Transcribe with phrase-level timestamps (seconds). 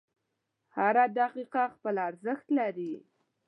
[0.75, 2.93] •هره دقیقه خپل ارزښت لري.